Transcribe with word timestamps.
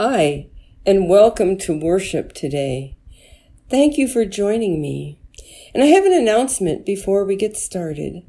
Hi, 0.00 0.46
and 0.86 1.08
welcome 1.08 1.58
to 1.58 1.76
worship 1.76 2.32
today. 2.32 2.96
Thank 3.68 3.98
you 3.98 4.06
for 4.06 4.24
joining 4.24 4.80
me. 4.80 5.18
And 5.74 5.82
I 5.82 5.86
have 5.86 6.04
an 6.04 6.12
announcement 6.12 6.86
before 6.86 7.24
we 7.24 7.34
get 7.34 7.56
started. 7.56 8.22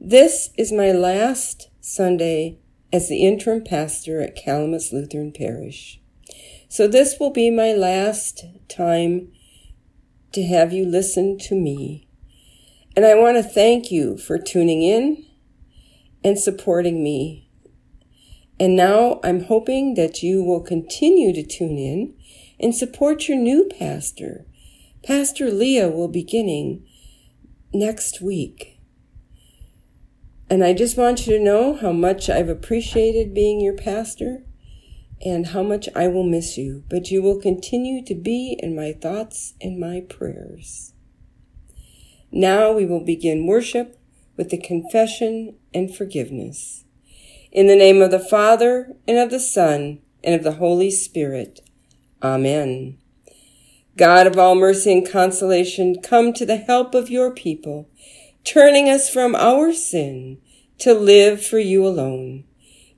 This 0.00 0.48
is 0.56 0.72
my 0.72 0.92
last 0.92 1.68
Sunday 1.82 2.56
as 2.90 3.10
the 3.10 3.22
interim 3.22 3.64
pastor 3.64 4.22
at 4.22 4.34
Calamus 4.34 4.90
Lutheran 4.90 5.30
Parish. 5.30 6.00
So 6.70 6.88
this 6.88 7.16
will 7.20 7.32
be 7.32 7.50
my 7.50 7.74
last 7.74 8.46
time 8.70 9.30
to 10.32 10.42
have 10.42 10.72
you 10.72 10.86
listen 10.86 11.36
to 11.40 11.54
me. 11.54 12.08
And 12.96 13.04
I 13.04 13.12
want 13.14 13.36
to 13.36 13.42
thank 13.42 13.90
you 13.90 14.16
for 14.16 14.38
tuning 14.38 14.80
in 14.80 15.26
and 16.24 16.38
supporting 16.38 17.02
me 17.02 17.47
and 18.60 18.74
now 18.74 19.20
I'm 19.22 19.44
hoping 19.44 19.94
that 19.94 20.22
you 20.22 20.42
will 20.42 20.60
continue 20.60 21.32
to 21.32 21.42
tune 21.42 21.78
in 21.78 22.14
and 22.58 22.74
support 22.74 23.28
your 23.28 23.38
new 23.38 23.68
pastor. 23.78 24.46
Pastor 25.04 25.50
Leah 25.50 25.88
will 25.88 26.08
beginning 26.08 26.84
next 27.72 28.20
week. 28.20 28.80
And 30.50 30.64
I 30.64 30.72
just 30.72 30.96
want 30.96 31.26
you 31.26 31.36
to 31.36 31.44
know 31.44 31.74
how 31.74 31.92
much 31.92 32.28
I've 32.28 32.48
appreciated 32.48 33.34
being 33.34 33.60
your 33.60 33.76
pastor 33.76 34.44
and 35.24 35.48
how 35.48 35.62
much 35.62 35.88
I 35.94 36.08
will 36.08 36.24
miss 36.24 36.56
you, 36.56 36.84
but 36.88 37.10
you 37.10 37.22
will 37.22 37.40
continue 37.40 38.04
to 38.04 38.14
be 38.14 38.58
in 38.60 38.74
my 38.74 38.92
thoughts 38.92 39.54
and 39.60 39.78
my 39.78 40.00
prayers. 40.08 40.94
Now 42.32 42.72
we 42.72 42.86
will 42.86 43.04
begin 43.04 43.46
worship 43.46 43.98
with 44.36 44.50
the 44.50 44.58
confession 44.58 45.56
and 45.74 45.94
forgiveness. 45.94 46.84
In 47.50 47.66
the 47.66 47.76
name 47.76 48.02
of 48.02 48.10
the 48.10 48.18
Father, 48.18 48.92
and 49.06 49.16
of 49.16 49.30
the 49.30 49.40
Son, 49.40 50.00
and 50.22 50.34
of 50.34 50.42
the 50.42 50.58
Holy 50.58 50.90
Spirit. 50.90 51.60
Amen. 52.22 52.98
God 53.96 54.26
of 54.26 54.38
all 54.38 54.54
mercy 54.54 54.92
and 54.92 55.10
consolation, 55.10 56.02
come 56.02 56.34
to 56.34 56.44
the 56.44 56.58
help 56.58 56.94
of 56.94 57.08
your 57.08 57.30
people, 57.30 57.88
turning 58.44 58.90
us 58.90 59.08
from 59.08 59.34
our 59.34 59.72
sin 59.72 60.38
to 60.78 60.92
live 60.92 61.42
for 61.44 61.58
you 61.58 61.86
alone. 61.86 62.44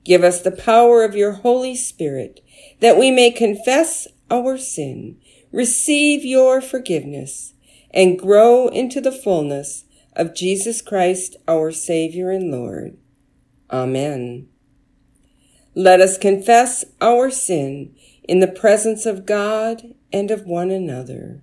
Give 0.03 0.21
us 0.21 0.41
the 0.41 0.51
power 0.51 1.05
of 1.05 1.15
your 1.15 1.31
Holy 1.31 1.75
Spirit, 1.75 2.41
that 2.81 2.97
we 2.97 3.09
may 3.09 3.31
confess 3.31 4.05
our 4.29 4.57
sin, 4.57 5.17
receive 5.53 6.25
your 6.25 6.59
forgiveness, 6.59 7.53
and 7.91 8.19
grow 8.19 8.67
into 8.67 8.99
the 8.99 9.13
fullness 9.13 9.85
of 10.13 10.35
Jesus 10.35 10.81
Christ, 10.81 11.37
our 11.47 11.71
Savior 11.71 12.31
and 12.31 12.51
Lord. 12.51 12.97
Amen. 13.71 14.49
Let 15.73 16.01
us 16.01 16.17
confess 16.17 16.83
our 16.99 17.29
sin 17.31 17.95
in 18.23 18.41
the 18.41 18.47
presence 18.47 19.05
of 19.05 19.25
God 19.25 19.95
and 20.11 20.29
of 20.29 20.45
one 20.45 20.69
another. 20.69 21.41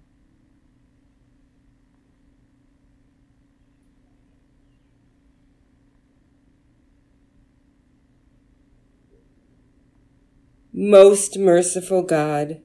Most 10.74 11.38
merciful 11.38 12.02
God, 12.02 12.60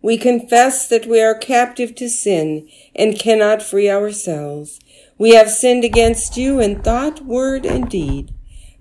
we 0.00 0.16
confess 0.16 0.88
that 0.88 1.06
we 1.06 1.20
are 1.20 1.34
captive 1.34 1.94
to 1.96 2.08
sin 2.08 2.68
and 2.94 3.18
cannot 3.18 3.60
free 3.60 3.90
ourselves. 3.90 4.78
We 5.18 5.34
have 5.34 5.50
sinned 5.50 5.84
against 5.84 6.36
you 6.36 6.60
in 6.60 6.80
thought, 6.80 7.26
word, 7.26 7.66
and 7.66 7.90
deed 7.90 8.32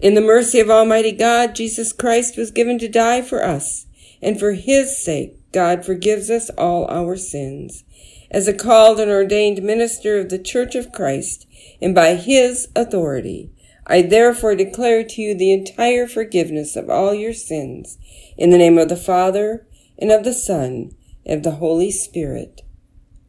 In 0.00 0.14
the 0.14 0.20
mercy 0.20 0.58
of 0.60 0.70
Almighty 0.70 1.12
God, 1.12 1.54
Jesus 1.54 1.92
Christ 1.92 2.36
was 2.36 2.50
given 2.50 2.78
to 2.78 2.88
die 2.88 3.22
for 3.22 3.44
us, 3.44 3.86
and 4.20 4.38
for 4.38 4.52
his 4.52 5.02
sake, 5.02 5.36
God 5.52 5.84
forgives 5.84 6.30
us 6.30 6.50
all 6.50 6.90
our 6.90 7.16
sins. 7.16 7.84
As 8.30 8.48
a 8.48 8.52
called 8.52 8.98
and 8.98 9.10
ordained 9.10 9.62
minister 9.62 10.18
of 10.18 10.28
the 10.28 10.38
Church 10.38 10.74
of 10.74 10.90
Christ, 10.90 11.46
and 11.80 11.94
by 11.94 12.14
his 12.16 12.68
authority, 12.74 13.52
I 13.86 14.02
therefore 14.02 14.56
declare 14.56 15.04
to 15.04 15.22
you 15.22 15.36
the 15.36 15.52
entire 15.52 16.08
forgiveness 16.08 16.74
of 16.74 16.90
all 16.90 17.14
your 17.14 17.34
sins, 17.34 17.98
in 18.36 18.50
the 18.50 18.58
name 18.58 18.78
of 18.78 18.88
the 18.88 18.96
Father, 18.96 19.66
and 19.98 20.10
of 20.10 20.24
the 20.24 20.32
Son, 20.32 20.90
and 21.24 21.38
of 21.38 21.42
the 21.44 21.58
Holy 21.58 21.92
Spirit. 21.92 22.62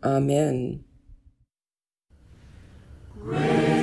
Amen. 0.03 0.83
Great 3.21 3.74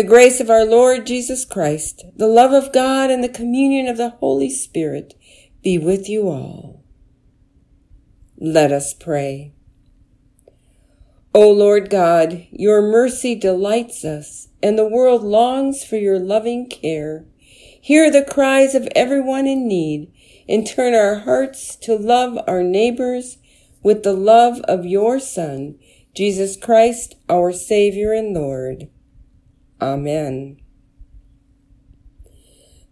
The 0.00 0.06
grace 0.06 0.40
of 0.40 0.48
our 0.48 0.64
Lord 0.64 1.06
Jesus 1.06 1.44
Christ, 1.44 2.06
the 2.16 2.26
love 2.26 2.54
of 2.54 2.72
God, 2.72 3.10
and 3.10 3.22
the 3.22 3.28
communion 3.28 3.86
of 3.86 3.98
the 3.98 4.08
Holy 4.08 4.48
Spirit 4.48 5.12
be 5.62 5.76
with 5.76 6.08
you 6.08 6.30
all. 6.30 6.82
Let 8.38 8.72
us 8.72 8.94
pray. 8.94 9.52
O 11.34 11.50
Lord 11.50 11.90
God, 11.90 12.46
your 12.50 12.80
mercy 12.80 13.34
delights 13.34 14.02
us, 14.02 14.48
and 14.62 14.78
the 14.78 14.88
world 14.88 15.22
longs 15.22 15.84
for 15.84 15.96
your 15.96 16.18
loving 16.18 16.66
care. 16.70 17.26
Hear 17.78 18.10
the 18.10 18.24
cries 18.24 18.74
of 18.74 18.88
everyone 18.96 19.46
in 19.46 19.68
need, 19.68 20.10
and 20.48 20.66
turn 20.66 20.94
our 20.94 21.16
hearts 21.16 21.76
to 21.76 21.94
love 21.94 22.38
our 22.48 22.62
neighbors 22.62 23.36
with 23.82 24.02
the 24.02 24.14
love 24.14 24.60
of 24.60 24.86
your 24.86 25.20
Son, 25.20 25.78
Jesus 26.14 26.56
Christ, 26.56 27.16
our 27.28 27.52
Savior 27.52 28.14
and 28.14 28.32
Lord. 28.32 28.88
Amen. 29.80 30.60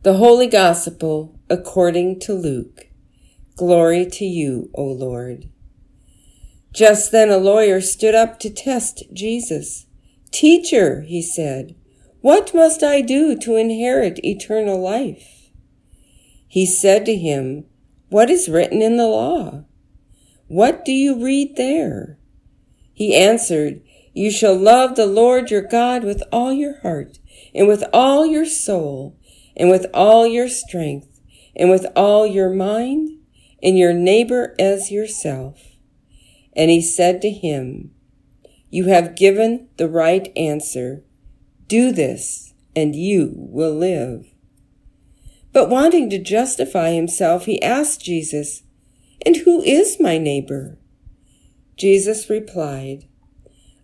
The 0.03 0.15
Holy 0.15 0.47
Gospel 0.47 1.39
according 1.51 2.21
to 2.21 2.33
Luke. 2.33 2.87
Glory 3.57 4.07
to 4.07 4.25
you, 4.25 4.71
O 4.75 4.85
Lord. 4.85 5.49
Just 6.73 7.11
then 7.11 7.31
a 7.31 7.39
lawyer 7.39 7.81
stood 7.81 8.15
up 8.15 8.39
to 8.41 8.51
test 8.51 9.03
Jesus. 9.13 9.87
Teacher, 10.31 11.03
he 11.03 11.21
said, 11.21 11.75
what 12.21 12.53
must 12.53 12.83
I 12.83 13.01
do 13.01 13.37
to 13.37 13.55
inherit 13.55 14.25
eternal 14.25 14.81
life? 14.81 15.51
He 16.49 16.67
said 16.67 17.07
to 17.07 17.15
him, 17.15 17.65
What 18.09 18.29
is 18.29 18.49
written 18.49 18.83
in 18.83 18.97
the 18.97 19.07
law? 19.07 19.65
What 20.49 20.85
do 20.85 20.91
you 20.91 21.23
read 21.25 21.57
there? 21.57 22.19
He 22.93 23.15
answered, 23.15 23.83
You 24.19 24.33
shall 24.33 24.57
love 24.57 24.97
the 24.97 25.07
Lord 25.07 25.49
your 25.49 25.63
God 25.63 26.03
with 26.03 26.25
all 26.33 26.53
your 26.53 26.81
heart, 26.81 27.21
and 27.55 27.69
with 27.69 27.85
all 27.93 28.27
your 28.27 28.47
soul, 28.47 29.17
and 29.57 29.71
with 29.71 29.87
all 29.95 30.27
your 30.27 30.49
strength, 30.49 31.21
and 31.55 31.71
with 31.71 31.87
all 31.95 32.27
your 32.27 32.51
mind, 32.51 33.11
and 33.63 33.79
your 33.79 33.93
neighbor 33.93 34.57
as 34.59 34.91
yourself. 34.91 35.63
And 36.57 36.69
he 36.69 36.83
said 36.83 37.23
to 37.23 37.31
him, 37.31 37.93
You 38.71 38.87
have 38.87 39.15
given 39.15 39.69
the 39.77 39.89
right 39.89 40.33
answer. 40.35 41.05
Do 41.69 41.93
this, 41.93 42.55
and 42.75 42.97
you 42.97 43.31
will 43.37 43.73
live. 43.73 44.27
But 45.53 45.71
wanting 45.71 46.11
to 46.11 46.19
justify 46.19 46.91
himself, 46.91 47.45
he 47.45 47.63
asked 47.63 48.05
Jesus, 48.05 48.65
And 49.25 49.37
who 49.37 49.63
is 49.63 50.01
my 50.01 50.19
neighbor? 50.19 50.77
Jesus 51.77 52.29
replied, 52.29 53.08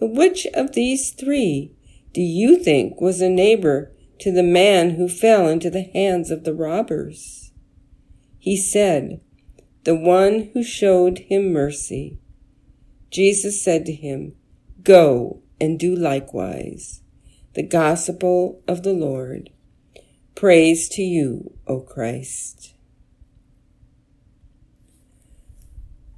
Which 0.00 0.46
of 0.52 0.72
these 0.72 1.10
three 1.10 1.72
do 2.12 2.20
you 2.20 2.56
think 2.62 3.00
was 3.00 3.20
a 3.20 3.28
neighbor 3.28 3.92
to 4.20 4.30
the 4.30 4.42
man 4.42 4.90
who 4.90 5.08
fell 5.08 5.48
into 5.48 5.70
the 5.70 5.82
hands 5.82 6.30
of 6.30 6.44
the 6.44 6.54
robbers? 6.54 7.52
He 8.38 8.56
said, 8.56 9.20
The 9.84 9.94
one 9.96 10.50
who 10.52 10.62
showed 10.62 11.18
him 11.18 11.52
mercy. 11.52 12.18
Jesus 13.10 13.62
said 13.62 13.86
to 13.86 13.92
him, 13.92 14.34
Go 14.82 15.42
and 15.60 15.78
do 15.78 15.94
likewise. 15.94 17.00
The 17.54 17.62
Gospel 17.62 18.62
of 18.68 18.82
the 18.82 18.92
Lord. 18.92 19.50
Praise 20.34 20.90
to 20.90 21.02
you, 21.02 21.54
O 21.66 21.80
Christ. 21.80 22.74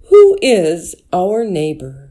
Who 0.09 0.37
is 0.43 0.97
our 1.13 1.45
neighbor? 1.45 2.08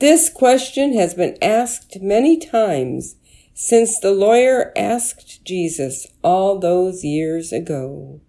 This 0.00 0.28
question 0.28 0.94
has 0.94 1.14
been 1.14 1.38
asked 1.40 2.00
many 2.02 2.36
times 2.36 3.16
since 3.54 3.98
the 4.00 4.10
lawyer 4.10 4.72
asked 4.76 5.44
Jesus 5.44 6.08
all 6.22 6.58
those 6.58 7.04
years 7.04 7.52
ago. 7.52 8.20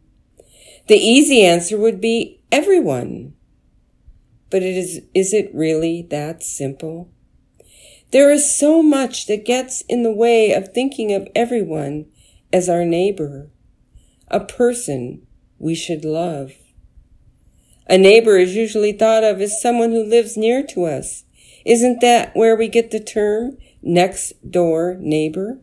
The 0.88 0.98
easy 0.98 1.44
answer 1.44 1.78
would 1.78 2.00
be 2.00 2.40
everyone. 2.52 3.34
But 4.52 4.62
it 4.62 4.78
is, 4.78 5.02
is 5.16 5.34
it 5.34 5.50
really 5.54 6.04
that 6.12 6.44
simple? 6.44 7.10
There 8.12 8.32
is 8.32 8.58
so 8.58 8.84
much 8.84 9.26
that 9.26 9.44
gets 9.44 9.82
in 9.90 10.04
the 10.04 10.14
way 10.14 10.54
of 10.54 10.70
thinking 10.70 11.12
of 11.12 11.28
everyone 11.36 12.06
as 12.54 12.70
our 12.70 12.86
neighbor, 12.86 13.50
a 14.30 14.40
person 14.40 15.26
we 15.58 15.76
should 15.76 16.06
love. 16.06 16.54
A 17.88 17.98
neighbor 17.98 18.38
is 18.38 18.56
usually 18.56 18.94
thought 18.94 19.24
of 19.24 19.42
as 19.42 19.62
someone 19.62 19.92
who 19.92 20.04
lives 20.04 20.38
near 20.38 20.64
to 20.68 20.86
us. 20.86 21.25
Isn't 21.66 22.00
that 22.02 22.36
where 22.36 22.56
we 22.56 22.68
get 22.68 22.92
the 22.92 23.00
term 23.00 23.58
next 23.82 24.34
door 24.50 24.98
neighbor? 25.00 25.60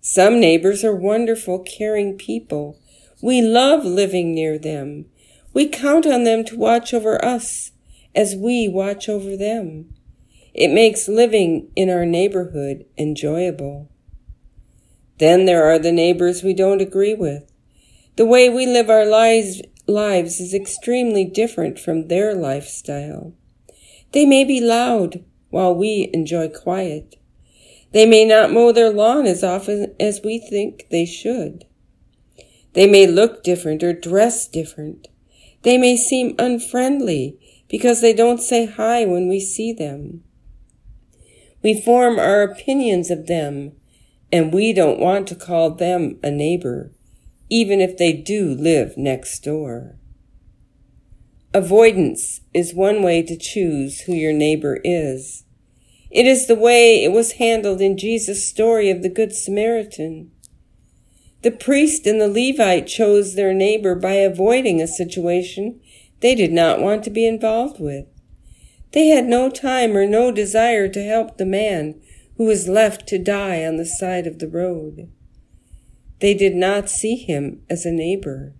Some 0.00 0.40
neighbors 0.40 0.84
are 0.84 0.94
wonderful, 0.94 1.60
caring 1.60 2.16
people. 2.16 2.80
We 3.22 3.40
love 3.40 3.84
living 3.84 4.34
near 4.34 4.58
them. 4.58 5.06
We 5.54 5.68
count 5.68 6.06
on 6.06 6.24
them 6.24 6.44
to 6.46 6.58
watch 6.58 6.92
over 6.92 7.24
us 7.24 7.72
as 8.14 8.34
we 8.34 8.68
watch 8.68 9.08
over 9.08 9.36
them. 9.36 9.94
It 10.52 10.72
makes 10.72 11.08
living 11.08 11.70
in 11.76 11.90
our 11.90 12.04
neighborhood 12.04 12.84
enjoyable. 12.96 13.88
Then 15.18 15.44
there 15.44 15.64
are 15.64 15.78
the 15.78 15.92
neighbors 15.92 16.42
we 16.42 16.54
don't 16.54 16.80
agree 16.80 17.14
with. 17.14 17.52
The 18.16 18.26
way 18.26 18.48
we 18.48 18.66
live 18.66 18.90
our 18.90 19.06
lives, 19.06 19.62
lives 19.86 20.40
is 20.40 20.54
extremely 20.54 21.24
different 21.24 21.78
from 21.78 22.08
their 22.08 22.34
lifestyle. 22.34 23.34
They 24.12 24.24
may 24.24 24.44
be 24.44 24.60
loud 24.60 25.24
while 25.50 25.74
we 25.74 26.10
enjoy 26.12 26.48
quiet. 26.48 27.16
They 27.92 28.06
may 28.06 28.24
not 28.24 28.52
mow 28.52 28.72
their 28.72 28.90
lawn 28.90 29.26
as 29.26 29.42
often 29.42 29.94
as 29.98 30.20
we 30.22 30.38
think 30.38 30.86
they 30.90 31.06
should. 31.06 31.64
They 32.74 32.86
may 32.86 33.06
look 33.06 33.42
different 33.42 33.82
or 33.82 33.92
dress 33.92 34.46
different. 34.46 35.08
They 35.62 35.78
may 35.78 35.96
seem 35.96 36.34
unfriendly 36.38 37.38
because 37.68 38.00
they 38.00 38.12
don't 38.12 38.42
say 38.42 38.66
hi 38.66 39.04
when 39.04 39.28
we 39.28 39.40
see 39.40 39.72
them. 39.72 40.22
We 41.62 41.80
form 41.80 42.18
our 42.18 42.42
opinions 42.42 43.10
of 43.10 43.26
them, 43.26 43.72
and 44.30 44.52
we 44.52 44.72
don't 44.72 45.00
want 45.00 45.26
to 45.28 45.34
call 45.34 45.70
them 45.70 46.18
a 46.22 46.30
neighbor, 46.30 46.92
even 47.50 47.80
if 47.80 47.96
they 47.96 48.12
do 48.12 48.54
live 48.54 48.96
next 48.96 49.40
door. 49.40 49.96
Avoidance 51.54 52.42
is 52.52 52.74
one 52.74 53.02
way 53.02 53.22
to 53.22 53.36
choose 53.36 54.00
who 54.00 54.12
your 54.12 54.34
neighbor 54.34 54.80
is. 54.84 55.44
It 56.10 56.26
is 56.26 56.46
the 56.46 56.54
way 56.54 57.02
it 57.02 57.10
was 57.10 57.32
handled 57.32 57.80
in 57.80 57.96
Jesus' 57.96 58.46
story 58.46 58.90
of 58.90 59.02
the 59.02 59.08
Good 59.08 59.34
Samaritan. 59.34 60.30
The 61.40 61.50
priest 61.50 62.06
and 62.06 62.20
the 62.20 62.28
Levite 62.28 62.86
chose 62.86 63.34
their 63.34 63.54
neighbor 63.54 63.94
by 63.94 64.14
avoiding 64.14 64.82
a 64.82 64.86
situation 64.86 65.80
they 66.20 66.34
did 66.34 66.52
not 66.52 66.80
want 66.80 67.02
to 67.04 67.10
be 67.10 67.26
involved 67.26 67.80
with. 67.80 68.06
They 68.92 69.08
had 69.08 69.26
no 69.26 69.48
time 69.48 69.96
or 69.96 70.06
no 70.06 70.30
desire 70.30 70.88
to 70.88 71.02
help 71.02 71.38
the 71.38 71.46
man 71.46 72.00
who 72.36 72.44
was 72.44 72.68
left 72.68 73.06
to 73.08 73.18
die 73.18 73.64
on 73.64 73.76
the 73.76 73.86
side 73.86 74.26
of 74.26 74.38
the 74.38 74.48
road. 74.48 75.10
They 76.20 76.34
did 76.34 76.54
not 76.54 76.90
see 76.90 77.16
him 77.16 77.62
as 77.70 77.86
a 77.86 77.92
neighbor. 77.92 78.54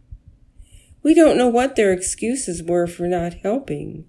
We 1.08 1.14
don't 1.14 1.38
know 1.38 1.48
what 1.48 1.74
their 1.74 1.90
excuses 1.90 2.62
were 2.62 2.86
for 2.86 3.08
not 3.08 3.32
helping. 3.42 4.04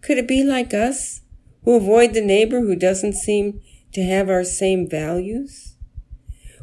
Could 0.00 0.16
it 0.16 0.26
be 0.26 0.42
like 0.42 0.72
us, 0.72 1.20
who 1.64 1.74
avoid 1.74 2.14
the 2.14 2.24
neighbor 2.24 2.60
who 2.60 2.74
doesn't 2.74 3.12
seem 3.12 3.60
to 3.92 4.02
have 4.02 4.30
our 4.30 4.42
same 4.42 4.88
values? 4.88 5.76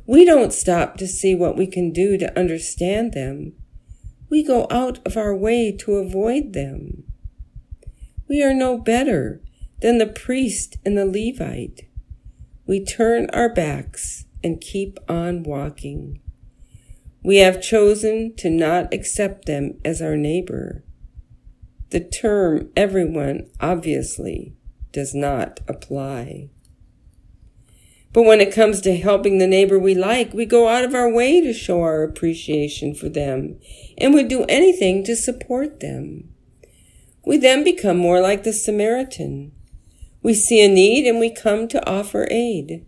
We 0.07 0.25
don't 0.25 0.51
stop 0.51 0.97
to 0.97 1.07
see 1.07 1.35
what 1.35 1.55
we 1.55 1.67
can 1.67 1.91
do 1.93 2.17
to 2.17 2.39
understand 2.39 3.13
them. 3.13 3.53
We 4.31 4.41
go 4.41 4.65
out 4.71 4.97
of 5.05 5.15
our 5.15 5.35
way 5.35 5.77
to 5.77 5.97
avoid 5.97 6.53
them. 6.53 7.03
We 8.27 8.41
are 8.41 8.55
no 8.55 8.79
better 8.79 9.43
than 9.79 9.99
the 9.99 10.07
priest 10.07 10.77
and 10.83 10.97
the 10.97 11.05
Levite. 11.05 11.81
We 12.65 12.83
turn 12.83 13.29
our 13.29 13.53
backs 13.53 14.25
and 14.43 14.59
keep 14.59 14.97
on 15.07 15.43
walking. 15.43 16.19
We 17.23 17.37
have 17.37 17.61
chosen 17.61 18.35
to 18.37 18.49
not 18.49 18.93
accept 18.93 19.45
them 19.45 19.79
as 19.83 20.01
our 20.01 20.15
neighbor. 20.15 20.83
The 21.89 21.99
term 21.99 22.69
everyone 22.77 23.49
obviously 23.59 24.55
does 24.91 25.13
not 25.13 25.59
apply. 25.67 26.49
But 28.11 28.23
when 28.23 28.41
it 28.41 28.53
comes 28.53 28.81
to 28.81 28.97
helping 28.97 29.37
the 29.37 29.47
neighbor 29.47 29.77
we 29.77 29.93
like, 29.93 30.33
we 30.33 30.45
go 30.45 30.67
out 30.67 30.83
of 30.83 30.95
our 30.95 31.11
way 31.11 31.41
to 31.41 31.53
show 31.53 31.81
our 31.81 32.03
appreciation 32.03 32.95
for 32.95 33.09
them 33.09 33.59
and 33.97 34.13
would 34.13 34.27
do 34.27 34.45
anything 34.45 35.03
to 35.03 35.15
support 35.15 35.79
them. 35.79 36.29
We 37.25 37.37
then 37.37 37.63
become 37.63 37.97
more 37.97 38.19
like 38.19 38.43
the 38.43 38.53
Samaritan. 38.53 39.51
We 40.23 40.33
see 40.33 40.63
a 40.63 40.67
need 40.67 41.07
and 41.07 41.19
we 41.19 41.29
come 41.29 41.67
to 41.67 41.87
offer 41.87 42.27
aid. 42.31 42.85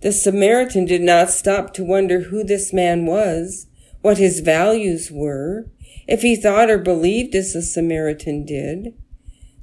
The 0.00 0.12
Samaritan 0.12 0.84
did 0.84 1.02
not 1.02 1.30
stop 1.30 1.74
to 1.74 1.84
wonder 1.84 2.20
who 2.20 2.44
this 2.44 2.72
man 2.72 3.04
was, 3.04 3.66
what 4.00 4.18
his 4.18 4.40
values 4.40 5.10
were, 5.10 5.66
if 6.06 6.22
he 6.22 6.36
thought 6.36 6.70
or 6.70 6.78
believed 6.78 7.34
as 7.34 7.52
the 7.52 7.62
Samaritan 7.62 8.44
did. 8.44 8.94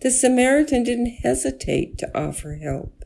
The 0.01 0.12
Samaritan 0.12 0.84
didn't 0.84 1.22
hesitate 1.24 1.98
to 2.00 2.18
offer 2.18 2.56
help. 2.56 3.06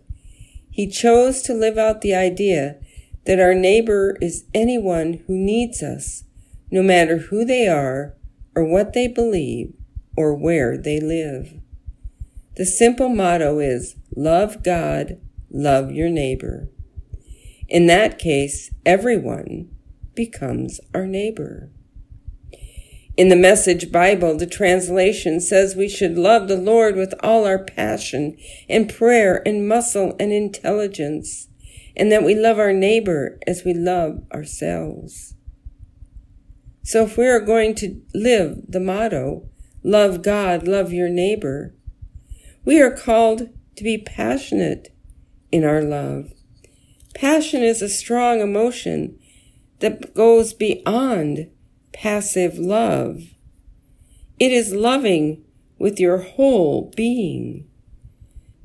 He 0.71 0.87
chose 0.87 1.41
to 1.43 1.53
live 1.53 1.77
out 1.77 2.01
the 2.01 2.15
idea 2.15 2.77
that 3.25 3.39
our 3.39 3.53
neighbor 3.53 4.17
is 4.21 4.45
anyone 4.53 5.23
who 5.27 5.37
needs 5.37 5.83
us, 5.83 6.23
no 6.71 6.81
matter 6.81 7.17
who 7.17 7.45
they 7.45 7.67
are 7.67 8.15
or 8.55 8.63
what 8.63 8.93
they 8.93 9.07
believe 9.07 9.73
or 10.17 10.33
where 10.33 10.77
they 10.77 10.99
live. 10.99 11.53
The 12.55 12.65
simple 12.65 13.09
motto 13.09 13.59
is 13.59 13.95
love 14.15 14.63
God, 14.63 15.19
love 15.51 15.91
your 15.91 16.09
neighbor. 16.09 16.69
In 17.69 17.85
that 17.85 18.17
case, 18.17 18.73
everyone 18.83 19.69
becomes 20.15 20.79
our 20.95 21.05
neighbor. 21.05 21.69
In 23.15 23.29
the 23.29 23.35
Message 23.35 23.91
Bible, 23.91 24.35
the 24.35 24.47
translation 24.47 25.39
says 25.39 25.75
we 25.75 25.87
should 25.87 26.17
love 26.17 26.47
the 26.47 26.57
Lord 26.57 26.95
with 26.95 27.13
all 27.21 27.45
our 27.45 27.63
passion 27.63 28.37
and 28.67 28.91
prayer 28.91 29.43
and 29.45 29.67
muscle 29.67 30.15
and 30.19 30.31
intelligence, 30.31 31.47
and 31.95 32.11
that 32.11 32.23
we 32.23 32.33
love 32.33 32.57
our 32.57 32.73
neighbor 32.73 33.37
as 33.45 33.63
we 33.63 33.75
love 33.75 34.23
ourselves. 34.33 35.35
So 36.83 37.03
if 37.03 37.17
we 37.17 37.27
are 37.27 37.39
going 37.39 37.75
to 37.75 38.01
live 38.15 38.63
the 38.67 38.79
motto, 38.79 39.47
love 39.83 40.23
God, 40.23 40.67
love 40.67 40.91
your 40.91 41.09
neighbor, 41.09 41.75
we 42.65 42.81
are 42.81 42.89
called 42.89 43.49
to 43.75 43.83
be 43.83 43.99
passionate 43.99 44.91
in 45.51 45.63
our 45.63 45.83
love 45.83 46.31
Passion 47.19 47.63
is 47.63 47.81
a 47.81 47.89
strong 47.89 48.39
emotion 48.39 49.19
that 49.79 50.13
goes 50.13 50.53
beyond 50.53 51.51
passive 51.91 52.57
love. 52.57 53.35
It 54.39 54.53
is 54.53 54.71
loving 54.71 55.43
with 55.77 55.99
your 55.99 56.19
whole 56.19 56.93
being. 56.95 57.67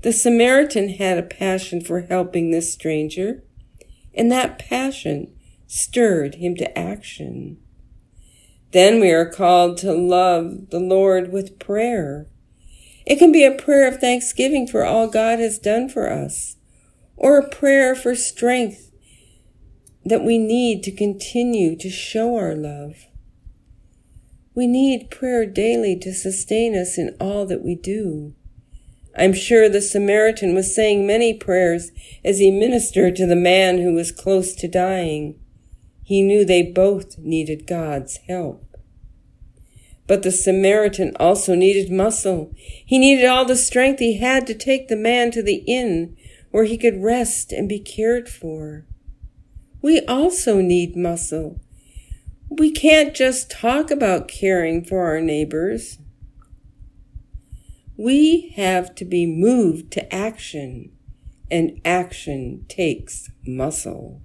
The 0.02 0.12
Samaritan 0.12 0.90
had 0.90 1.18
a 1.18 1.24
passion 1.24 1.80
for 1.80 2.02
helping 2.02 2.52
this 2.52 2.72
stranger, 2.72 3.42
and 4.14 4.30
that 4.30 4.60
passion 4.60 5.34
stirred 5.66 6.36
him 6.36 6.54
to 6.54 6.78
action. 6.78 7.56
Then 8.70 9.00
we 9.00 9.10
are 9.10 9.28
called 9.28 9.78
to 9.78 9.92
love 9.92 10.70
the 10.70 10.78
Lord 10.78 11.32
with 11.32 11.58
prayer. 11.58 12.28
It 13.04 13.16
can 13.16 13.32
be 13.32 13.44
a 13.44 13.50
prayer 13.50 13.88
of 13.88 13.98
thanksgiving 13.98 14.68
for 14.68 14.84
all 14.84 15.08
God 15.08 15.40
has 15.40 15.58
done 15.58 15.88
for 15.88 16.08
us 16.08 16.54
or 17.16 17.38
a 17.38 17.48
prayer 17.48 17.94
for 17.94 18.14
strength 18.14 18.90
that 20.04 20.22
we 20.22 20.38
need 20.38 20.82
to 20.82 20.90
continue 20.90 21.76
to 21.76 21.88
show 21.88 22.36
our 22.36 22.54
love. 22.54 23.06
We 24.54 24.66
need 24.66 25.10
prayer 25.10 25.46
daily 25.46 25.96
to 26.00 26.12
sustain 26.12 26.76
us 26.76 26.98
in 26.98 27.16
all 27.20 27.46
that 27.46 27.64
we 27.64 27.74
do. 27.74 28.34
I'm 29.16 29.32
sure 29.32 29.68
the 29.68 29.80
Samaritan 29.80 30.54
was 30.54 30.74
saying 30.74 31.06
many 31.06 31.34
prayers 31.34 31.92
as 32.24 32.38
he 32.38 32.50
ministered 32.50 33.16
to 33.16 33.26
the 33.26 33.36
man 33.36 33.78
who 33.78 33.94
was 33.94 34.12
close 34.12 34.54
to 34.56 34.68
dying. 34.68 35.38
He 36.02 36.20
knew 36.20 36.44
they 36.44 36.62
both 36.62 37.18
needed 37.18 37.66
God's 37.66 38.18
help. 38.28 38.76
But 40.06 40.22
the 40.22 40.32
Samaritan 40.32 41.12
also 41.18 41.54
needed 41.54 41.90
muscle. 41.90 42.52
He 42.56 42.98
needed 42.98 43.24
all 43.24 43.44
the 43.44 43.56
strength 43.56 44.00
he 44.00 44.18
had 44.18 44.46
to 44.48 44.54
take 44.54 44.88
the 44.88 44.96
man 44.96 45.30
to 45.30 45.42
the 45.42 45.64
inn 45.66 46.16
where 46.54 46.66
he 46.66 46.78
could 46.78 47.02
rest 47.02 47.50
and 47.50 47.68
be 47.68 47.80
cared 47.80 48.28
for. 48.28 48.86
We 49.82 50.02
also 50.02 50.60
need 50.60 50.94
muscle. 50.94 51.58
We 52.48 52.70
can't 52.70 53.12
just 53.12 53.50
talk 53.50 53.90
about 53.90 54.28
caring 54.28 54.84
for 54.84 55.04
our 55.04 55.20
neighbors. 55.20 55.98
We 57.96 58.52
have 58.54 58.94
to 58.94 59.04
be 59.04 59.26
moved 59.26 59.90
to 59.94 60.14
action, 60.14 60.92
and 61.50 61.80
action 61.84 62.66
takes 62.68 63.32
muscle. 63.44 64.22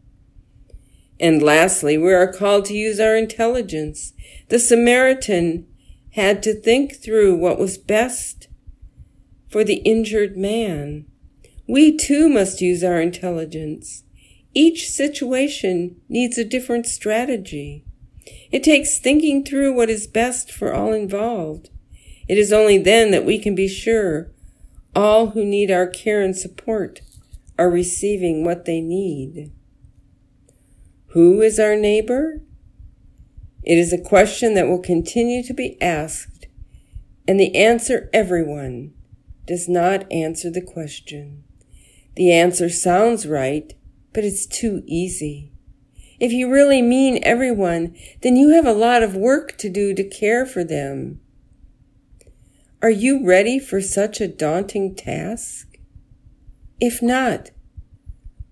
And 1.19 1.41
lastly, 1.41 1.97
we 1.97 2.13
are 2.13 2.31
called 2.31 2.65
to 2.65 2.77
use 2.77 2.99
our 2.99 3.15
intelligence. 3.15 4.13
The 4.49 4.59
Samaritan 4.59 5.65
had 6.11 6.43
to 6.43 6.53
think 6.53 6.97
through 6.97 7.37
what 7.37 7.57
was 7.57 7.79
best 7.79 8.49
for 9.49 9.63
the 9.63 9.77
injured 9.77 10.37
man. 10.37 11.08
We 11.69 11.95
too 11.95 12.29
must 12.29 12.61
use 12.61 12.83
our 12.83 12.99
intelligence. 12.99 14.03
Each 14.55 14.89
situation 14.89 16.01
needs 16.09 16.35
a 16.39 16.43
different 16.43 16.87
strategy. 16.87 17.85
It 18.51 18.63
takes 18.63 18.97
thinking 18.97 19.45
through 19.45 19.75
what 19.75 19.87
is 19.87 20.07
best 20.07 20.51
for 20.51 20.73
all 20.73 20.93
involved. 20.93 21.69
It 22.27 22.39
is 22.39 22.51
only 22.51 22.79
then 22.79 23.11
that 23.11 23.23
we 23.23 23.37
can 23.37 23.53
be 23.53 23.67
sure 23.67 24.31
all 24.95 25.27
who 25.27 25.45
need 25.45 25.69
our 25.69 25.85
care 25.85 26.23
and 26.23 26.35
support 26.35 27.01
are 27.59 27.69
receiving 27.69 28.43
what 28.43 28.65
they 28.65 28.81
need. 28.81 29.51
Who 31.09 31.39
is 31.39 31.59
our 31.59 31.75
neighbor? 31.75 32.41
It 33.61 33.77
is 33.77 33.93
a 33.93 34.01
question 34.01 34.55
that 34.55 34.67
will 34.67 34.81
continue 34.81 35.43
to 35.43 35.53
be 35.53 35.79
asked, 35.79 36.47
and 37.27 37.39
the 37.39 37.55
answer 37.55 38.09
everyone 38.11 38.91
does 39.45 39.69
not 39.69 40.11
answer 40.11 40.49
the 40.49 40.63
question. 40.63 41.43
The 42.19 42.33
answer 42.33 42.67
sounds 42.67 43.25
right, 43.25 43.73
but 44.11 44.25
it's 44.25 44.45
too 44.45 44.83
easy. 44.85 45.53
If 46.19 46.33
you 46.33 46.51
really 46.51 46.81
mean 46.81 47.23
everyone, 47.23 47.95
then 48.23 48.35
you 48.35 48.49
have 48.49 48.65
a 48.65 48.73
lot 48.73 49.03
of 49.03 49.15
work 49.15 49.57
to 49.59 49.69
do 49.69 49.93
to 49.93 50.03
care 50.03 50.45
for 50.45 50.65
them. 50.65 51.21
Are 52.81 52.89
you 52.89 53.25
ready 53.25 53.57
for 53.57 53.79
such 53.79 54.19
a 54.19 54.27
daunting 54.27 54.95
task? 54.95 55.77
If 56.81 57.01
not, 57.01 57.51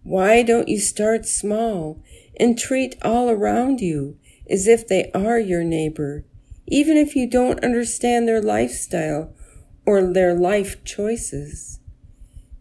why 0.01 0.43
don't 0.43 0.69
you 0.69 0.79
start 0.79 1.25
small 1.25 2.01
and 2.39 2.57
treat 2.57 2.95
all 3.01 3.29
around 3.29 3.81
you 3.81 4.17
as 4.49 4.65
if 4.65 4.87
they 4.87 5.11
are 5.11 5.39
your 5.39 5.65
neighbor, 5.65 6.23
even 6.67 6.95
if 6.95 7.17
you 7.17 7.29
don't 7.29 7.65
understand 7.65 8.29
their 8.29 8.41
lifestyle 8.41 9.33
or 9.85 10.01
their 10.13 10.33
life 10.33 10.81
choices? 10.85 11.76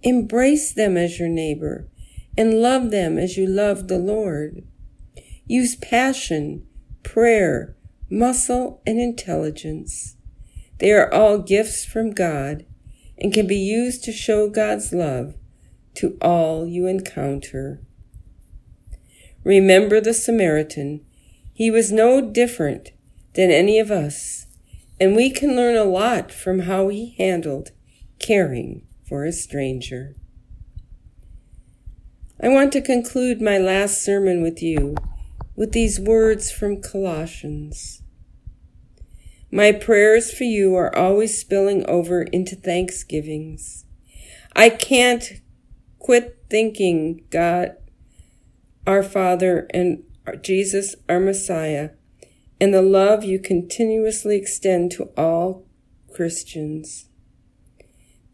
Embrace 0.02 0.72
them 0.72 0.96
as 0.96 1.18
your 1.18 1.28
neighbor 1.28 1.88
and 2.36 2.60
love 2.60 2.90
them 2.90 3.18
as 3.18 3.36
you 3.36 3.46
love 3.46 3.88
the 3.88 3.98
Lord. 3.98 4.62
Use 5.46 5.76
passion, 5.76 6.66
prayer, 7.02 7.76
muscle, 8.10 8.82
and 8.86 9.00
intelligence. 9.00 10.16
They 10.78 10.92
are 10.92 11.12
all 11.12 11.38
gifts 11.38 11.84
from 11.84 12.10
God 12.10 12.66
and 13.18 13.32
can 13.32 13.46
be 13.46 13.56
used 13.56 14.04
to 14.04 14.12
show 14.12 14.48
God's 14.48 14.92
love 14.92 15.34
to 15.94 16.18
all 16.20 16.66
you 16.66 16.86
encounter. 16.86 17.80
Remember 19.44 20.00
the 20.00 20.12
Samaritan. 20.12 21.04
He 21.54 21.70
was 21.70 21.90
no 21.90 22.20
different 22.20 22.90
than 23.34 23.50
any 23.50 23.78
of 23.78 23.90
us, 23.90 24.46
and 25.00 25.16
we 25.16 25.30
can 25.30 25.56
learn 25.56 25.76
a 25.76 25.84
lot 25.84 26.30
from 26.30 26.60
how 26.60 26.88
he 26.88 27.14
handled 27.16 27.70
caring 28.18 28.85
for 29.08 29.24
a 29.24 29.32
stranger. 29.32 30.16
I 32.42 32.48
want 32.48 32.72
to 32.72 32.80
conclude 32.80 33.40
my 33.40 33.56
last 33.56 34.02
sermon 34.02 34.42
with 34.42 34.62
you 34.62 34.96
with 35.54 35.72
these 35.72 35.98
words 35.98 36.50
from 36.50 36.82
Colossians. 36.82 38.02
My 39.50 39.72
prayers 39.72 40.32
for 40.32 40.44
you 40.44 40.74
are 40.74 40.94
always 40.94 41.40
spilling 41.40 41.88
over 41.88 42.22
into 42.22 42.54
thanksgivings. 42.56 43.86
I 44.54 44.68
can't 44.68 45.40
quit 45.98 46.44
thinking 46.50 47.24
God, 47.30 47.76
our 48.86 49.02
Father, 49.02 49.66
and 49.72 50.02
Jesus, 50.42 50.94
our 51.08 51.20
Messiah, 51.20 51.90
and 52.60 52.74
the 52.74 52.82
love 52.82 53.24
you 53.24 53.38
continuously 53.38 54.36
extend 54.36 54.90
to 54.92 55.04
all 55.16 55.64
Christians. 56.12 57.08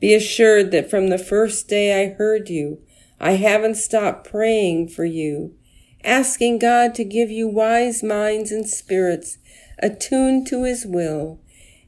Be 0.02 0.14
assured 0.14 0.72
that 0.72 0.90
from 0.90 1.10
the 1.10 1.16
first 1.16 1.68
day 1.68 2.02
I 2.02 2.08
heard 2.14 2.50
you, 2.50 2.80
I 3.20 3.34
haven't 3.34 3.76
stopped 3.76 4.28
praying 4.28 4.88
for 4.88 5.04
you, 5.04 5.54
asking 6.02 6.58
God 6.58 6.92
to 6.96 7.04
give 7.04 7.30
you 7.30 7.46
wise 7.46 8.02
minds 8.02 8.50
and 8.50 8.68
spirits 8.68 9.38
attuned 9.78 10.48
to 10.48 10.64
His 10.64 10.84
will, 10.84 11.38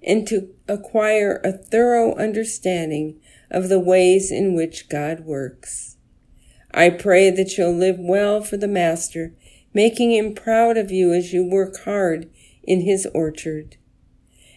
and 0.00 0.28
to 0.28 0.48
acquire 0.68 1.40
a 1.42 1.50
thorough 1.50 2.14
understanding 2.14 3.18
of 3.50 3.68
the 3.68 3.80
ways 3.80 4.30
in 4.30 4.54
which 4.54 4.88
God 4.88 5.24
works. 5.24 5.96
I 6.72 6.90
pray 6.90 7.30
that 7.30 7.58
you'll 7.58 7.74
live 7.74 7.98
well 7.98 8.40
for 8.42 8.56
the 8.56 8.68
Master, 8.68 9.34
making 9.72 10.12
him 10.12 10.34
proud 10.34 10.76
of 10.76 10.92
you 10.92 11.12
as 11.12 11.32
you 11.32 11.44
work 11.44 11.80
hard 11.80 12.30
in 12.62 12.82
his 12.82 13.08
orchard. 13.12 13.76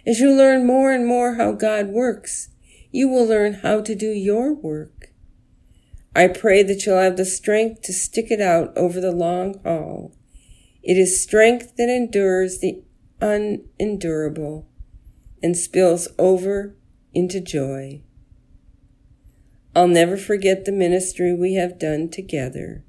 As 0.06 0.20
you 0.20 0.32
learn 0.32 0.68
more 0.68 0.92
and 0.92 1.08
more 1.08 1.36
how 1.36 1.54
God 1.54 1.88
works, 1.88 2.50
you 2.98 3.08
will 3.08 3.28
learn 3.28 3.54
how 3.54 3.80
to 3.80 3.94
do 3.94 4.10
your 4.10 4.52
work. 4.52 5.12
I 6.16 6.28
pray 6.28 6.64
that 6.64 6.84
you'll 6.84 6.98
have 6.98 7.16
the 7.16 7.26
strength 7.26 7.84
to 7.84 7.94
stick 7.94 8.32
it 8.32 8.42
out 8.42 8.76
over 8.76 9.00
the 9.00 9.12
long 9.12 9.60
haul. 9.64 10.16
It 10.82 10.98
is 10.98 11.22
strength 11.22 11.76
that 11.76 11.90
endures 11.90 12.58
the 12.58 12.82
unendurable 13.22 14.68
and 15.44 15.56
spills 15.56 16.08
over 16.18 16.76
into 17.14 17.40
joy. 17.40 18.02
I'll 19.76 19.88
never 19.88 20.18
forget 20.18 20.66
the 20.66 20.72
ministry 20.72 21.36
we 21.36 21.54
have 21.54 21.78
done 21.78 22.10
together, 22.10 22.84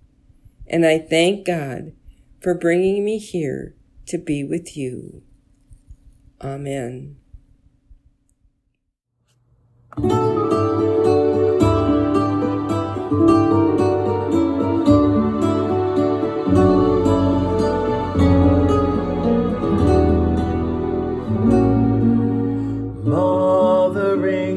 and 0.66 0.86
I 0.86 1.00
thank 1.00 1.46
God 1.46 1.92
for 2.40 2.54
bringing 2.54 3.04
me 3.04 3.18
here 3.18 3.74
to 4.06 4.16
be 4.16 4.42
with 4.42 4.74
you. 4.74 5.22
Amen. 6.40 7.17
Mothering 9.98 10.12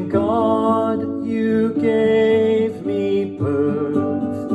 God, 0.09 1.25
you 1.25 1.73
gave 1.73 2.85
me 2.85 3.35
birth 3.39 4.51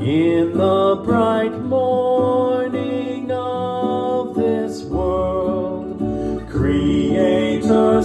in 0.00 0.56
the 0.56 1.02
bright 1.04 1.58
morning 1.62 3.32
of 3.32 4.36
this 4.36 4.84
world. 4.84 5.98
Creator. 6.48 8.04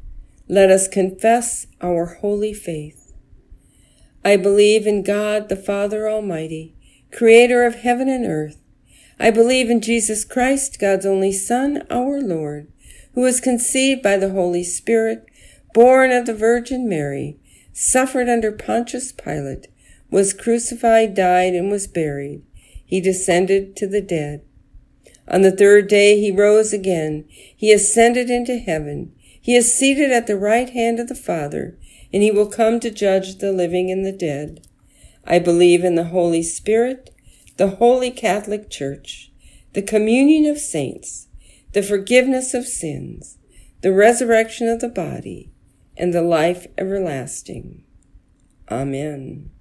let 0.51 0.69
us 0.69 0.89
confess 0.89 1.65
our 1.79 2.17
holy 2.19 2.53
faith. 2.53 3.13
I 4.21 4.35
believe 4.35 4.85
in 4.85 5.01
God 5.01 5.47
the 5.47 5.55
Father 5.55 6.09
Almighty, 6.09 6.75
creator 7.09 7.63
of 7.63 7.75
heaven 7.75 8.09
and 8.09 8.25
earth. 8.25 8.57
I 9.17 9.31
believe 9.31 9.69
in 9.69 9.79
Jesus 9.79 10.25
Christ, 10.25 10.77
God's 10.77 11.05
only 11.05 11.31
Son, 11.31 11.83
our 11.89 12.19
Lord, 12.19 12.67
who 13.13 13.21
was 13.21 13.39
conceived 13.39 14.03
by 14.03 14.17
the 14.17 14.31
Holy 14.31 14.61
Spirit, 14.61 15.25
born 15.73 16.11
of 16.11 16.25
the 16.25 16.33
Virgin 16.33 16.89
Mary, 16.89 17.37
suffered 17.71 18.27
under 18.27 18.51
Pontius 18.51 19.13
Pilate, 19.13 19.67
was 20.09 20.33
crucified, 20.33 21.15
died, 21.15 21.55
and 21.55 21.71
was 21.71 21.87
buried. 21.87 22.43
He 22.85 22.99
descended 22.99 23.77
to 23.77 23.87
the 23.87 24.01
dead. 24.01 24.41
On 25.29 25.43
the 25.43 25.55
third 25.55 25.87
day 25.87 26.19
he 26.19 26.29
rose 26.29 26.73
again. 26.73 27.23
He 27.29 27.71
ascended 27.71 28.29
into 28.29 28.57
heaven. 28.57 29.13
He 29.41 29.55
is 29.55 29.73
seated 29.73 30.11
at 30.11 30.27
the 30.27 30.37
right 30.37 30.69
hand 30.69 30.99
of 30.99 31.07
the 31.07 31.15
Father, 31.15 31.77
and 32.13 32.21
he 32.21 32.31
will 32.31 32.47
come 32.47 32.79
to 32.79 32.91
judge 32.91 33.39
the 33.39 33.51
living 33.51 33.89
and 33.89 34.05
the 34.05 34.11
dead. 34.11 34.67
I 35.25 35.39
believe 35.39 35.83
in 35.83 35.95
the 35.95 36.05
Holy 36.05 36.43
Spirit, 36.43 37.09
the 37.57 37.69
Holy 37.69 38.11
Catholic 38.11 38.69
Church, 38.69 39.31
the 39.73 39.81
communion 39.81 40.45
of 40.45 40.59
saints, 40.59 41.27
the 41.73 41.81
forgiveness 41.81 42.53
of 42.53 42.67
sins, 42.67 43.37
the 43.81 43.93
resurrection 43.93 44.67
of 44.67 44.79
the 44.79 44.89
body, 44.89 45.51
and 45.97 46.13
the 46.13 46.21
life 46.21 46.67
everlasting. 46.77 47.83
Amen. 48.69 49.51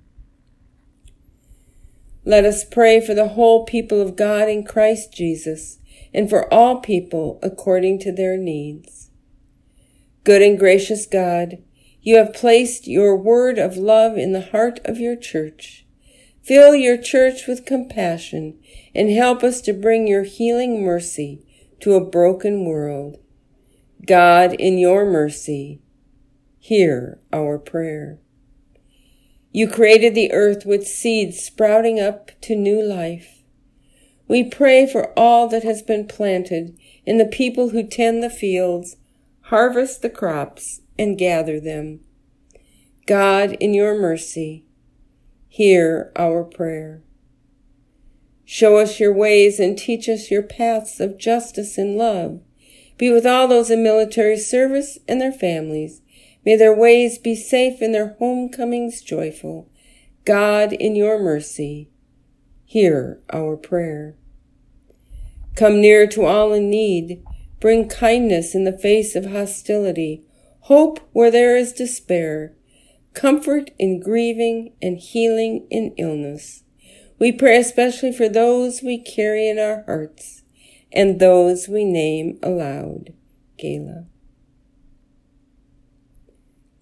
Let 2.24 2.44
us 2.44 2.64
pray 2.64 3.00
for 3.00 3.14
the 3.14 3.28
whole 3.28 3.64
people 3.64 4.00
of 4.00 4.16
God 4.16 4.48
in 4.48 4.64
Christ 4.64 5.12
Jesus 5.12 5.78
and 6.12 6.28
for 6.28 6.52
all 6.52 6.80
people 6.80 7.38
according 7.42 7.98
to 8.00 8.12
their 8.12 8.36
needs. 8.36 9.09
Good 10.22 10.42
and 10.42 10.58
gracious 10.58 11.06
God, 11.06 11.62
you 12.02 12.16
have 12.16 12.34
placed 12.34 12.86
your 12.86 13.16
word 13.16 13.58
of 13.58 13.76
love 13.76 14.18
in 14.18 14.32
the 14.32 14.48
heart 14.52 14.78
of 14.84 14.98
your 14.98 15.16
church. 15.16 15.86
Fill 16.42 16.74
your 16.74 16.96
church 16.96 17.46
with 17.46 17.64
compassion 17.64 18.58
and 18.94 19.10
help 19.10 19.42
us 19.42 19.60
to 19.62 19.72
bring 19.72 20.06
your 20.06 20.24
healing 20.24 20.82
mercy 20.82 21.42
to 21.80 21.94
a 21.94 22.04
broken 22.04 22.64
world. 22.64 23.18
God, 24.06 24.54
in 24.54 24.78
your 24.78 25.04
mercy, 25.04 25.80
hear 26.58 27.18
our 27.32 27.58
prayer. 27.58 28.18
You 29.52 29.68
created 29.68 30.14
the 30.14 30.32
earth 30.32 30.64
with 30.64 30.86
seeds 30.86 31.40
sprouting 31.40 31.98
up 31.98 32.30
to 32.42 32.54
new 32.54 32.82
life. 32.82 33.42
We 34.28 34.44
pray 34.44 34.86
for 34.86 35.18
all 35.18 35.48
that 35.48 35.64
has 35.64 35.82
been 35.82 36.06
planted 36.06 36.78
in 37.04 37.18
the 37.18 37.26
people 37.26 37.70
who 37.70 37.86
tend 37.86 38.22
the 38.22 38.30
fields, 38.30 38.96
harvest 39.50 40.02
the 40.02 40.10
crops, 40.10 40.80
and 40.98 41.16
gather 41.16 41.60
them. 41.60 42.00
God, 43.06 43.52
in 43.60 43.74
your 43.74 43.94
mercy, 43.94 44.64
hear 45.48 46.10
our 46.16 46.42
prayer. 46.42 47.02
Show 48.44 48.78
us 48.78 48.98
your 48.98 49.12
ways 49.12 49.60
and 49.60 49.78
teach 49.78 50.08
us 50.08 50.30
your 50.30 50.42
paths 50.42 50.98
of 50.98 51.18
justice 51.18 51.78
and 51.78 51.96
love. 51.96 52.40
Be 52.98 53.10
with 53.10 53.24
all 53.24 53.46
those 53.46 53.70
in 53.70 53.82
military 53.82 54.36
service 54.36 54.98
and 55.06 55.20
their 55.20 55.32
families 55.32 56.02
May 56.44 56.56
their 56.56 56.74
ways 56.74 57.18
be 57.18 57.34
safe 57.34 57.80
and 57.82 57.94
their 57.94 58.16
homecomings 58.18 59.02
joyful. 59.02 59.68
God, 60.24 60.72
in 60.72 60.96
your 60.96 61.18
mercy, 61.18 61.90
hear 62.64 63.20
our 63.32 63.56
prayer. 63.56 64.16
Come 65.54 65.80
near 65.80 66.06
to 66.08 66.24
all 66.24 66.52
in 66.52 66.70
need. 66.70 67.22
Bring 67.60 67.88
kindness 67.88 68.54
in 68.54 68.64
the 68.64 68.76
face 68.76 69.14
of 69.14 69.26
hostility, 69.26 70.24
hope 70.60 71.00
where 71.12 71.30
there 71.30 71.56
is 71.56 71.72
despair, 71.72 72.54
comfort 73.12 73.70
in 73.78 74.00
grieving, 74.00 74.72
and 74.80 74.98
healing 74.98 75.66
in 75.70 75.92
illness. 75.98 76.64
We 77.18 77.32
pray 77.32 77.58
especially 77.58 78.12
for 78.12 78.30
those 78.30 78.82
we 78.82 78.98
carry 78.98 79.46
in 79.48 79.58
our 79.58 79.84
hearts 79.84 80.42
and 80.90 81.20
those 81.20 81.68
we 81.68 81.84
name 81.84 82.38
aloud. 82.42 83.12
Gala. 83.58 84.06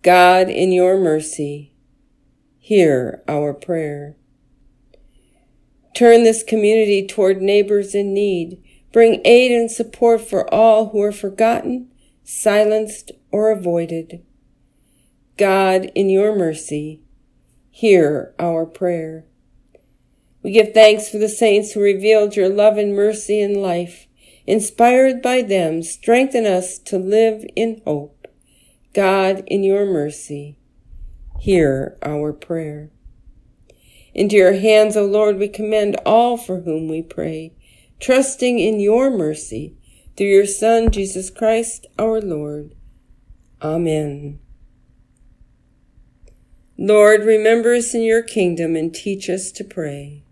God, 0.02 0.48
in 0.48 0.70
your 0.70 0.96
mercy, 0.96 1.74
hear 2.58 3.22
our 3.26 3.52
prayer. 3.52 4.16
Turn 5.94 6.22
this 6.22 6.44
community 6.44 7.04
toward 7.04 7.42
neighbors 7.42 7.94
in 7.94 8.14
need. 8.14 8.62
Bring 8.92 9.20
aid 9.24 9.52
and 9.52 9.70
support 9.70 10.20
for 10.20 10.52
all 10.52 10.90
who 10.90 11.02
are 11.02 11.12
forgotten, 11.12 11.90
silenced, 12.24 13.12
or 13.30 13.50
avoided. 13.50 14.24
God, 15.36 15.90
in 15.94 16.08
your 16.08 16.34
mercy, 16.34 17.00
hear 17.70 18.34
our 18.38 18.66
prayer. 18.66 19.24
We 20.42 20.52
give 20.52 20.72
thanks 20.72 21.08
for 21.08 21.18
the 21.18 21.28
saints 21.28 21.72
who 21.72 21.80
revealed 21.80 22.34
your 22.34 22.48
love 22.48 22.78
and 22.78 22.94
mercy 22.94 23.40
in 23.40 23.60
life. 23.60 24.06
Inspired 24.46 25.20
by 25.20 25.42
them, 25.42 25.82
strengthen 25.82 26.46
us 26.46 26.78
to 26.78 26.96
live 26.98 27.44
in 27.54 27.82
hope. 27.84 28.26
God, 28.94 29.44
in 29.46 29.62
your 29.62 29.84
mercy, 29.84 30.56
hear 31.38 31.98
our 32.02 32.32
prayer. 32.32 32.90
Into 34.14 34.36
your 34.36 34.54
hands, 34.54 34.96
O 34.96 35.04
Lord, 35.04 35.36
we 35.36 35.48
commend 35.48 35.96
all 36.06 36.36
for 36.36 36.62
whom 36.62 36.88
we 36.88 37.02
pray, 37.02 37.52
trusting 38.00 38.58
in 38.58 38.80
your 38.80 39.10
mercy 39.10 39.74
through 40.16 40.26
your 40.26 40.46
Son, 40.46 40.90
Jesus 40.90 41.30
Christ, 41.30 41.86
our 41.98 42.20
Lord. 42.20 42.74
Amen. 43.62 44.38
Lord, 46.76 47.24
remember 47.24 47.74
us 47.74 47.94
in 47.94 48.02
your 48.02 48.22
kingdom 48.22 48.76
and 48.76 48.94
teach 48.94 49.28
us 49.28 49.50
to 49.52 49.64
pray. 49.64 50.22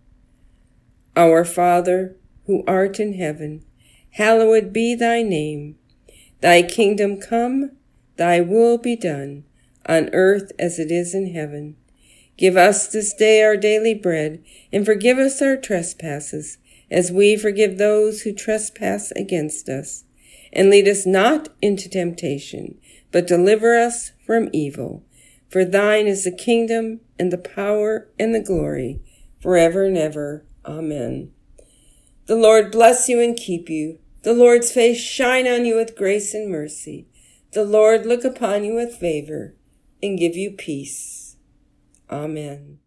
Our 1.17 1.45
Father, 1.45 2.17
who 2.47 2.63
art 2.69 3.01
in 3.01 3.15
heaven, 3.15 3.65
hallowed 4.11 4.73
be 4.73 4.95
thy 4.95 5.23
name. 5.23 5.77
Thy 6.41 6.63
kingdom 6.63 7.21
come, 7.21 7.73
thy 8.17 8.41
will 8.41 8.79
be 8.79 8.95
done, 8.95 9.45
on 9.87 10.11
earth 10.13 10.53
as 10.59 10.79
it 10.79 10.93
is 10.93 11.15
in 11.15 11.35
heaven. 11.35 11.77
Give 12.37 12.57
us 12.57 12.87
this 12.87 13.15
day 13.15 13.43
our 13.43 13.57
daily 13.57 13.95
bread, 13.95 14.45
and 14.73 14.85
forgive 14.85 15.19
us 15.19 15.41
our 15.41 15.57
trespasses, 15.57 16.59
as 16.91 17.11
we 17.11 17.37
forgive 17.37 17.79
those 17.79 18.23
who 18.23 18.33
trespass 18.33 19.11
against 19.13 19.69
us. 19.69 20.05
And 20.53 20.71
lead 20.71 20.89
us 20.89 21.05
not 21.05 21.49
into 21.61 21.89
temptation, 21.89 22.79
but 23.13 23.27
deliver 23.27 23.77
us 23.77 24.13
from 24.25 24.49
evil. 24.53 25.05
For 25.49 25.65
thine 25.65 26.07
is 26.07 26.25
the 26.25 26.33
kingdom, 26.33 27.01
and 27.19 27.33
the 27.33 27.39
power, 27.39 28.09
and 28.19 28.35
the 28.35 28.41
glory, 28.41 29.01
forever 29.41 29.85
and 29.85 29.97
ever. 29.97 30.45
Amen. 30.65 31.33
The 32.27 32.37
Lord 32.37 32.73
bless 32.73 33.09
you 33.09 33.21
and 33.21 33.37
keep 33.37 33.69
you. 33.69 33.99
The 34.23 34.35
Lord's 34.35 34.73
face 34.73 34.99
shine 34.99 35.47
on 35.47 35.65
you 35.65 35.77
with 35.77 35.97
grace 35.97 36.35
and 36.35 36.51
mercy. 36.51 37.07
The 37.53 37.65
Lord 37.65 38.05
look 38.05 38.25
upon 38.25 38.65
you 38.65 38.75
with 38.75 38.97
favor 38.97 39.55
and 40.03 40.19
give 40.19 40.37
you 40.37 40.51
peace. 40.51 41.37
Amen. 42.11 42.79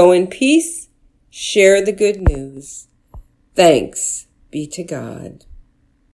Go 0.00 0.12
in 0.12 0.28
peace, 0.28 0.88
share 1.28 1.84
the 1.84 1.92
good 1.92 2.26
news. 2.26 2.88
Thanks 3.54 4.28
be 4.50 4.66
to 4.68 4.82
God. 4.82 5.44